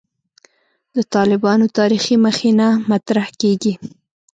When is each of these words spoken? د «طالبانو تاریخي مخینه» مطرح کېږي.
د 0.95 0.97
«طالبانو 1.13 1.65
تاریخي 1.77 2.15
مخینه» 2.25 2.67
مطرح 2.91 3.27
کېږي. 3.41 3.73